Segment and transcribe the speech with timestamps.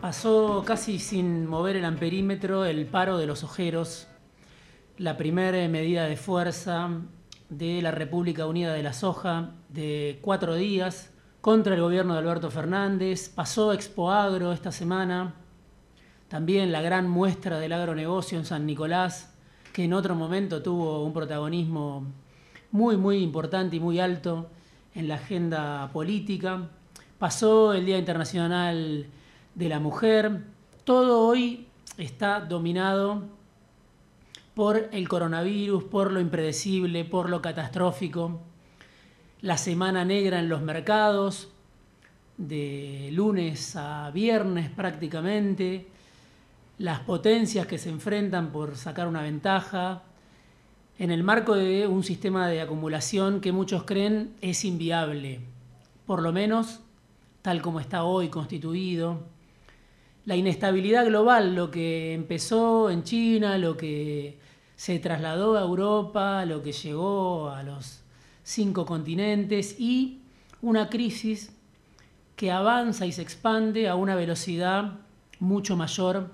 [0.00, 4.06] Pasó casi sin mover el amperímetro el paro de los ojeros,
[4.98, 6.90] la primera medida de fuerza
[7.48, 12.50] de la República Unida de la Soja de cuatro días contra el gobierno de Alberto
[12.50, 13.30] Fernández.
[13.30, 15.34] Pasó Expo Agro esta semana,
[16.28, 19.34] también la gran muestra del agronegocio en San Nicolás,
[19.72, 22.04] que en otro momento tuvo un protagonismo
[22.70, 24.50] muy, muy importante y muy alto
[24.94, 26.68] en la agenda política.
[27.18, 29.06] Pasó el Día Internacional
[29.56, 30.42] de la Mujer.
[30.84, 33.22] Todo hoy está dominado
[34.54, 38.40] por el coronavirus, por lo impredecible, por lo catastrófico.
[39.40, 41.48] La semana negra en los mercados,
[42.36, 45.88] de lunes a viernes prácticamente.
[46.78, 50.02] Las potencias que se enfrentan por sacar una ventaja,
[50.98, 55.40] en el marco de un sistema de acumulación que muchos creen es inviable,
[56.06, 56.80] por lo menos
[57.40, 59.35] tal como está hoy constituido.
[60.26, 64.38] La inestabilidad global, lo que empezó en China, lo que
[64.76, 68.02] se trasladó a Europa, lo que llegó a los
[68.42, 70.20] cinco continentes y
[70.60, 71.52] una crisis
[72.36, 74.98] que avanza y se expande a una velocidad
[75.38, 76.30] mucho mayor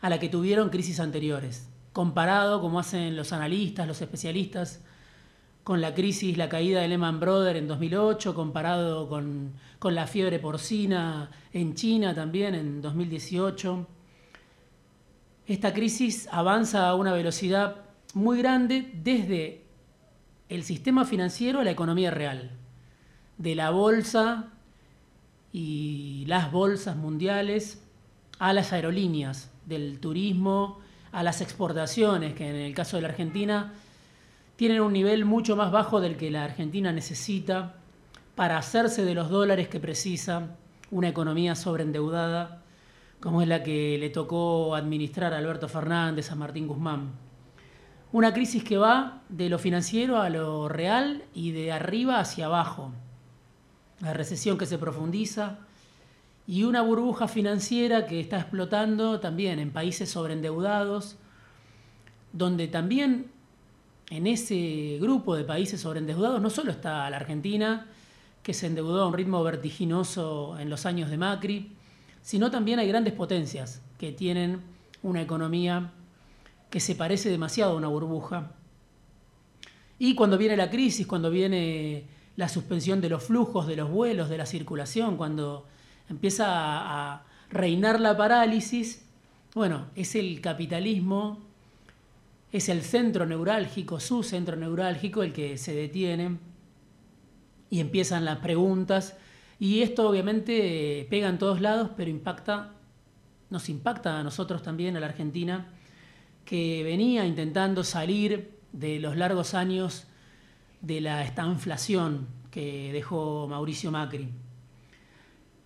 [0.00, 4.80] a la que tuvieron crisis anteriores comparado, como hacen los analistas, los especialistas,
[5.68, 10.38] con la crisis, la caída de Lehman Brothers en 2008, comparado con, con la fiebre
[10.38, 13.86] porcina en China también en 2018.
[15.46, 17.82] Esta crisis avanza a una velocidad
[18.14, 19.62] muy grande desde
[20.48, 22.50] el sistema financiero a la economía real,
[23.36, 24.48] de la bolsa
[25.52, 27.82] y las bolsas mundiales
[28.38, 30.78] a las aerolíneas, del turismo
[31.12, 33.74] a las exportaciones, que en el caso de la Argentina
[34.58, 37.76] tienen un nivel mucho más bajo del que la Argentina necesita
[38.34, 40.56] para hacerse de los dólares que precisa
[40.90, 42.64] una economía sobreendeudada
[43.20, 47.12] como es la que le tocó administrar Alberto Fernández, a Martín Guzmán.
[48.10, 52.90] Una crisis que va de lo financiero a lo real y de arriba hacia abajo.
[54.00, 55.58] La recesión que se profundiza,
[56.48, 61.16] y una burbuja financiera que está explotando también en países sobreendeudados,
[62.32, 63.30] donde también
[64.10, 67.86] en ese grupo de países sobreendeudados no solo está la Argentina,
[68.42, 71.72] que se endeudó a un ritmo vertiginoso en los años de Macri,
[72.22, 74.62] sino también hay grandes potencias que tienen
[75.02, 75.92] una economía
[76.70, 78.52] que se parece demasiado a una burbuja.
[79.98, 82.04] Y cuando viene la crisis, cuando viene
[82.36, 85.66] la suspensión de los flujos, de los vuelos, de la circulación, cuando
[86.08, 89.06] empieza a, reinar la parálisis,
[89.54, 91.47] bueno, es el capitalismo,
[92.52, 96.38] es el centro neurálgico, su centro neurálgico, el que se detiene
[97.70, 99.16] y empiezan las preguntas.
[99.58, 102.74] Y esto obviamente pega en todos lados, pero impacta,
[103.50, 105.68] nos impacta a nosotros también, a la Argentina,
[106.44, 110.06] que venía intentando salir de los largos años
[110.80, 114.28] de la estanflación que dejó Mauricio Macri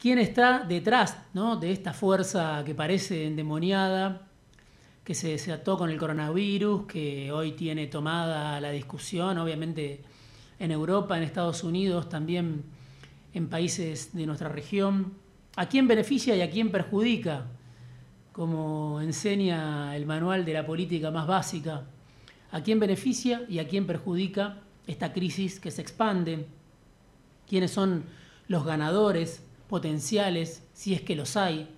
[0.03, 4.22] quién está detrás de esta fuerza que parece endemoniada,
[5.05, 10.03] que se desató con el coronavirus, que hoy tiene tomada la discusión, obviamente
[10.59, 12.65] en Europa, en Estados Unidos, también
[13.35, 15.15] en países de nuestra región.
[15.57, 17.47] ¿A quién beneficia y a quién perjudica?
[18.33, 21.84] Como enseña el manual de la política más básica.
[22.53, 26.47] ¿A quién beneficia y a quién perjudica esta crisis que se expande?
[27.49, 28.05] ¿Quiénes son
[28.47, 31.69] los ganadores potenciales, si es que los hay,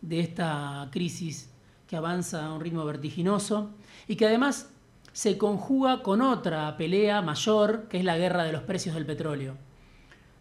[0.00, 1.50] de esta crisis
[1.90, 3.70] que avanza a un ritmo vertiginoso
[4.06, 4.70] y que además
[5.12, 9.56] se conjuga con otra pelea mayor, que es la guerra de los precios del petróleo.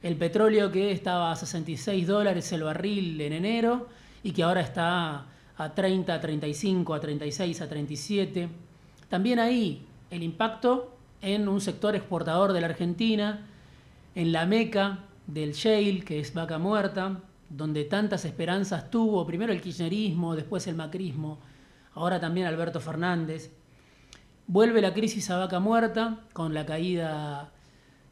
[0.03, 3.87] El petróleo que estaba a 66 dólares el barril en enero
[4.21, 5.25] y que ahora está
[5.57, 8.49] a 30, a 35, a 36, a 37.
[9.09, 13.47] También ahí el impacto en un sector exportador de la Argentina,
[14.13, 19.61] en la meca del shale, que es vaca muerta, donde tantas esperanzas tuvo, primero el
[19.61, 21.39] kirchnerismo, después el macrismo,
[21.93, 23.51] ahora también Alberto Fernández.
[24.47, 27.51] Vuelve la crisis a vaca muerta con la caída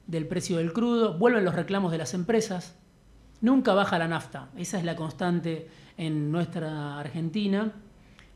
[0.05, 2.75] del precio del crudo, vuelven los reclamos de las empresas,
[3.41, 7.73] nunca baja la nafta, esa es la constante en nuestra Argentina,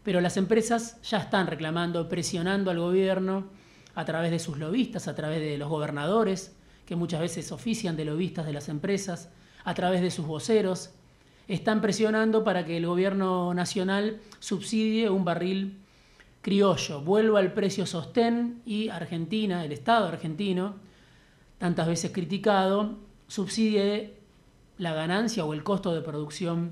[0.04, 3.50] pero las empresas ya están reclamando, presionando al gobierno
[3.96, 6.56] a través de sus lobistas, a través de los gobernadores,
[6.86, 9.30] que muchas veces ofician de lobistas de las empresas,
[9.64, 10.92] a través de sus voceros,
[11.54, 15.80] están presionando para que el gobierno nacional subsidie un barril
[16.42, 20.76] criollo, vuelva al precio sostén y Argentina, el Estado argentino,
[21.58, 24.14] tantas veces criticado, subsidie
[24.78, 26.72] la ganancia o el costo de producción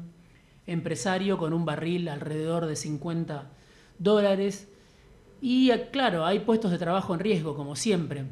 [0.65, 3.49] empresario con un barril alrededor de 50
[3.97, 4.69] dólares.
[5.41, 8.25] Y claro, hay puestos de trabajo en riesgo, como siempre.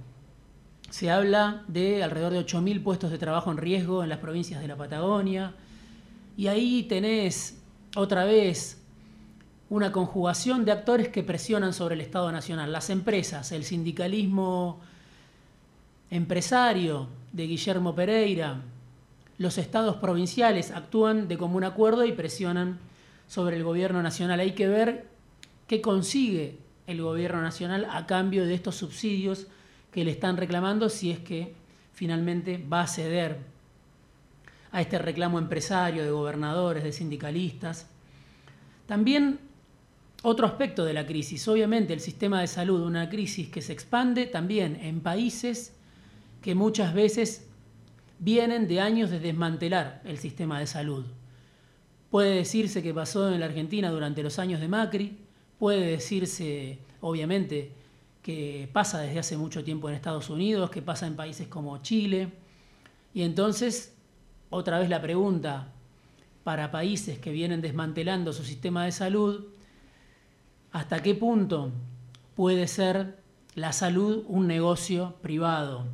[0.89, 4.67] Se habla de alrededor de 8.000 puestos de trabajo en riesgo en las provincias de
[4.67, 5.53] la Patagonia.
[6.37, 7.57] Y ahí tenés
[7.95, 8.79] otra vez
[9.69, 12.71] una conjugación de actores que presionan sobre el Estado Nacional.
[12.71, 14.79] Las empresas, el sindicalismo
[16.11, 18.61] empresario de Guillermo Pereira,
[19.39, 22.77] los estados provinciales actúan de común acuerdo y presionan
[23.27, 24.39] sobre el gobierno nacional.
[24.39, 25.07] Hay que ver
[25.67, 29.47] qué consigue el gobierno nacional a cambio de estos subsidios
[29.91, 31.55] que le están reclamando si es que
[31.93, 33.56] finalmente va a ceder
[34.77, 37.87] a este reclamo empresario de gobernadores, de sindicalistas.
[38.85, 39.39] También
[40.21, 44.27] otro aspecto de la crisis, obviamente el sistema de salud, una crisis que se expande
[44.27, 45.73] también en países
[46.43, 47.47] que muchas veces
[48.19, 51.07] vienen de años de desmantelar el sistema de salud.
[52.11, 55.17] Puede decirse que pasó en la Argentina durante los años de Macri,
[55.57, 57.71] puede decirse, obviamente,
[58.21, 62.31] que pasa desde hace mucho tiempo en Estados Unidos, que pasa en países como Chile.
[63.15, 63.96] Y entonces,
[64.49, 65.67] otra vez la pregunta,
[66.43, 69.47] para países que vienen desmantelando su sistema de salud,
[70.71, 71.71] ¿hasta qué punto
[72.35, 73.17] puede ser
[73.55, 75.85] la salud un negocio privado?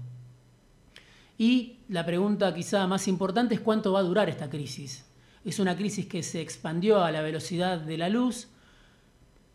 [1.40, 5.06] Y la pregunta quizá más importante es cuánto va a durar esta crisis.
[5.44, 8.48] Es una crisis que se expandió a la velocidad de la luz,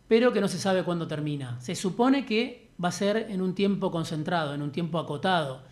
[0.08, 1.60] pero que no se sabe cuándo termina.
[1.60, 5.62] Se supone que va a ser en un tiempo concentrado, en un tiempo acotado.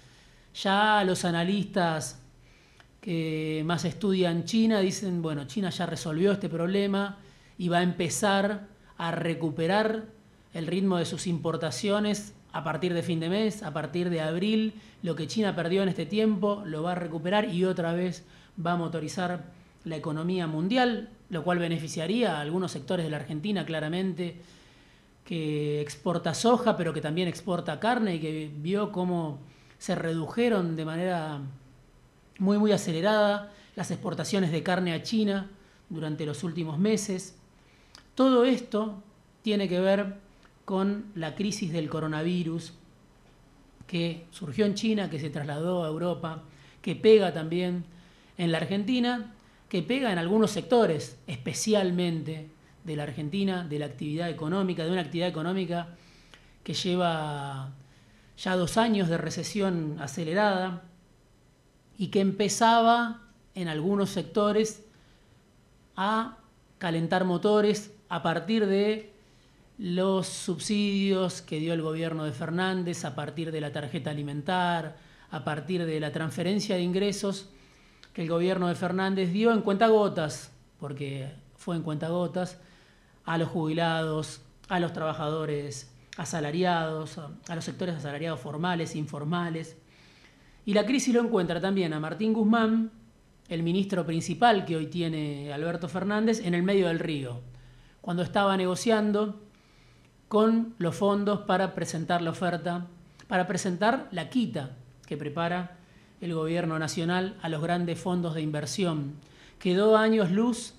[0.54, 2.22] Ya los analistas
[3.06, 7.18] que más estudian China dicen, bueno, China ya resolvió este problema
[7.56, 8.66] y va a empezar
[8.98, 10.06] a recuperar
[10.54, 14.72] el ritmo de sus importaciones a partir de fin de mes, a partir de abril,
[15.04, 18.24] lo que China perdió en este tiempo lo va a recuperar y otra vez
[18.58, 19.52] va a motorizar
[19.84, 24.40] la economía mundial, lo cual beneficiaría a algunos sectores de la Argentina claramente,
[25.24, 29.38] que exporta soja, pero que también exporta carne y que vio cómo
[29.78, 31.40] se redujeron de manera
[32.38, 35.50] muy, muy acelerada las exportaciones de carne a China
[35.88, 37.36] durante los últimos meses.
[38.14, 39.02] Todo esto
[39.42, 40.16] tiene que ver
[40.64, 42.72] con la crisis del coronavirus
[43.86, 46.42] que surgió en China, que se trasladó a Europa,
[46.82, 47.84] que pega también
[48.36, 49.32] en la Argentina,
[49.68, 52.48] que pega en algunos sectores, especialmente
[52.84, 55.88] de la Argentina, de la actividad económica, de una actividad económica
[56.62, 57.70] que lleva
[58.36, 60.82] ya dos años de recesión acelerada
[61.98, 63.22] y que empezaba
[63.54, 64.84] en algunos sectores
[65.96, 66.38] a
[66.78, 69.12] calentar motores a partir de
[69.78, 74.96] los subsidios que dio el gobierno de Fernández a partir de la tarjeta alimentar,
[75.30, 77.48] a partir de la transferencia de ingresos
[78.12, 80.50] que el gobierno de Fernández dio en cuentagotas,
[80.80, 82.58] porque fue en cuentagotas,
[83.24, 89.76] a los jubilados, a los trabajadores asalariados, a los sectores asalariados formales, informales.
[90.66, 92.90] Y la crisis lo encuentra también a Martín Guzmán,
[93.48, 97.40] el ministro principal que hoy tiene Alberto Fernández, en el medio del río,
[98.00, 99.40] cuando estaba negociando
[100.26, 102.88] con los fondos para presentar la oferta,
[103.28, 104.76] para presentar la quita
[105.06, 105.76] que prepara
[106.20, 109.14] el gobierno nacional a los grandes fondos de inversión.
[109.60, 110.74] Quedó a años luz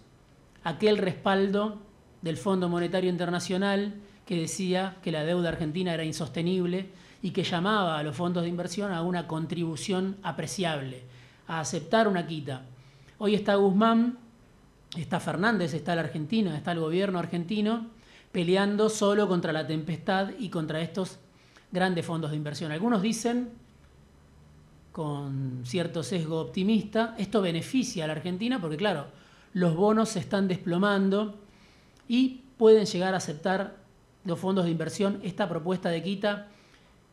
[0.65, 1.79] aquel respaldo
[2.21, 3.95] del Fondo Monetario Internacional
[4.25, 6.89] que decía que la deuda argentina era insostenible
[7.27, 11.03] y que llamaba a los fondos de inversión a una contribución apreciable,
[11.49, 12.61] a aceptar una quita.
[13.17, 14.17] Hoy está Guzmán,
[14.97, 17.87] está Fernández, está la Argentina, está el gobierno argentino
[18.31, 21.19] peleando solo contra la tempestad y contra estos
[21.69, 22.71] grandes fondos de inversión.
[22.71, 23.49] Algunos dicen,
[24.93, 29.07] con cierto sesgo optimista, esto beneficia a la Argentina porque, claro,
[29.51, 31.37] los bonos se están desplomando
[32.07, 33.75] y pueden llegar a aceptar
[34.23, 36.47] los fondos de inversión esta propuesta de quita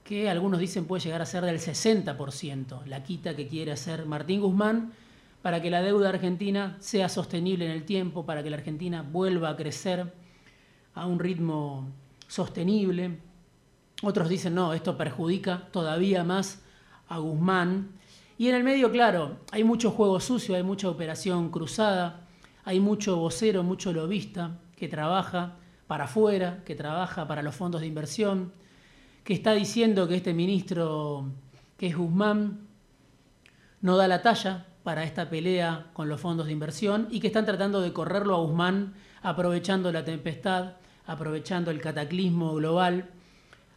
[0.04, 4.42] que algunos dicen puede llegar a ser del 60%, la quita que quiere hacer Martín
[4.42, 4.92] Guzmán
[5.40, 9.50] para que la deuda argentina sea sostenible en el tiempo, para que la Argentina vuelva
[9.50, 10.12] a crecer
[10.94, 11.90] a un ritmo
[12.28, 13.18] sostenible.
[14.02, 16.62] Otros dicen, no, esto perjudica todavía más
[17.08, 17.90] a Guzmán.
[18.38, 22.26] Y en el medio, claro, hay mucho juego sucio, hay mucha operación cruzada,
[22.64, 25.56] hay mucho vocero, mucho lobista que trabaja
[25.86, 28.52] para afuera, que trabaja para los fondos de inversión,
[29.24, 31.26] que está diciendo que este ministro,
[31.76, 32.68] que es Guzmán,
[33.80, 37.46] no da la talla para esta pelea con los fondos de inversión y que están
[37.46, 40.74] tratando de correrlo a Guzmán aprovechando la tempestad
[41.06, 43.10] aprovechando el cataclismo global,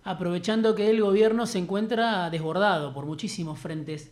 [0.03, 4.11] aprovechando que el gobierno se encuentra desbordado por muchísimos frentes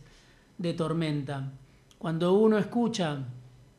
[0.58, 1.52] de tormenta.
[1.98, 3.18] Cuando uno escucha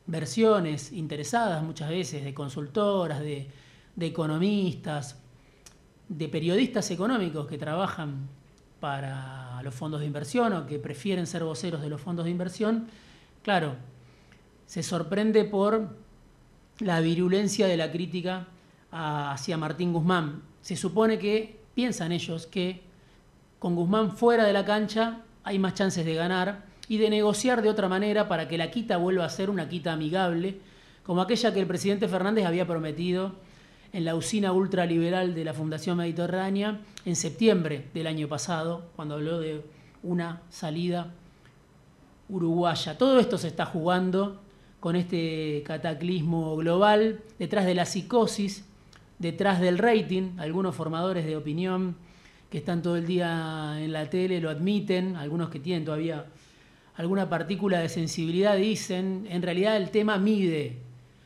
[0.06, 3.48] versiones interesadas muchas veces de consultoras, de,
[4.00, 5.20] economistas,
[6.08, 8.28] de periodistas económicos que trabajan
[8.80, 12.86] para los fondos de inversión o que prefieren ser voceros de los fondos de inversión,
[13.42, 13.74] claro,
[14.66, 15.96] se sorprende por
[16.80, 18.46] la virulencia de la crítica
[18.90, 20.42] hacia Martín Guzmán.
[20.62, 22.82] Se supone que piensan ellos que
[23.58, 27.68] con Guzmán fuera de la cancha hay más chances de ganar y de negociar de
[27.68, 30.58] otra manera para que la quita vuelva a ser una quita amigable,
[31.02, 33.32] como aquella que el presidente Fernández había prometido
[33.92, 39.40] en la usina ultraliberal de la Fundación Mediterránea en septiembre del año pasado, cuando habló
[39.40, 39.62] de
[40.02, 41.12] una salida
[42.28, 42.98] uruguaya.
[42.98, 44.40] Todo esto se está jugando
[44.80, 48.64] con este cataclismo global, detrás de la psicosis,
[49.18, 51.96] detrás del rating, algunos formadores de opinión
[52.50, 56.26] que están todo el día en la tele lo admiten, algunos que tienen todavía
[56.94, 60.78] alguna partícula de sensibilidad dicen, en realidad el tema mide,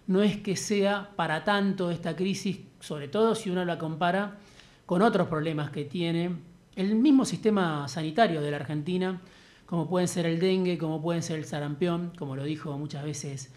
[0.07, 4.39] no es que sea para tanto esta crisis, sobre todo si uno la compara
[4.87, 6.37] con otros problemas que tiene
[6.77, 9.21] el mismo sistema sanitario de la Argentina,
[9.67, 13.53] como pueden ser el dengue, como pueden ser el sarampión, como lo dijo muchas veces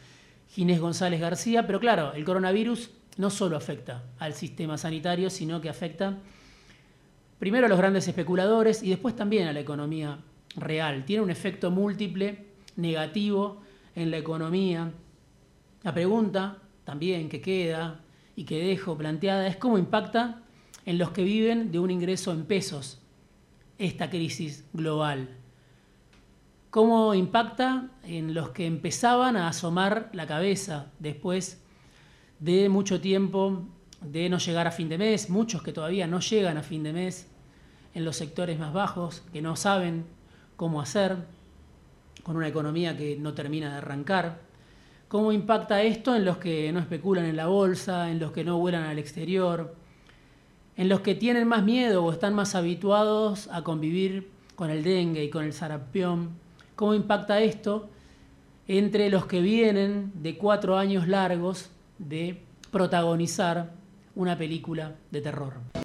[0.50, 5.70] Ginés González García, pero claro, el coronavirus no solo afecta al sistema sanitario, sino que
[5.70, 6.18] afecta
[7.40, 10.20] primero a los grandes especuladores y después también a la economía
[10.56, 11.06] real.
[11.06, 13.62] Tiene un efecto múltiple negativo
[13.96, 14.92] en la economía.
[15.86, 18.02] La pregunta también que queda
[18.36, 20.42] y que dejo planteada es cómo impacta
[20.86, 23.02] en los que viven de un ingreso en pesos
[23.78, 25.30] esta crisis global
[26.76, 31.64] cómo impacta en los que empezaban a asomar la cabeza después
[32.42, 33.64] de mucho tiempo
[34.02, 36.92] de no llegar a fin de mes, muchos que todavía no llegan a fin de
[36.92, 37.30] mes
[37.94, 40.06] en los sectores más bajos, que no saben
[40.58, 41.16] cómo hacer,
[42.24, 44.42] con una economía que no termina de arrancar.
[45.16, 48.58] ¿Cómo impacta esto en los que no especulan en la bolsa, en los que no
[48.58, 49.74] vuelan al exterior,
[50.76, 55.24] en los que tienen más miedo o están más habituados a convivir con el dengue
[55.24, 56.32] y con el sarampión?
[56.76, 57.88] cómo impacta esto
[58.68, 63.72] entre los que vienen de cuatro años largos de protagonizar
[64.16, 65.54] una película de terror.